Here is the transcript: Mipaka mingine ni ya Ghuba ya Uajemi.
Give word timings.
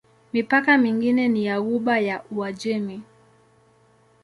Mipaka 0.33 0.77
mingine 0.77 1.27
ni 1.27 1.45
ya 1.45 1.61
Ghuba 1.61 1.99
ya 1.99 2.23
Uajemi. 2.31 3.01